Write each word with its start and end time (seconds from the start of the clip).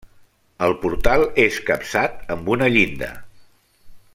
El 0.67 0.71
portal 0.85 1.25
és 1.45 1.59
capçat 1.69 2.35
amb 2.37 2.51
una 2.55 2.71
llinda. 2.77 3.11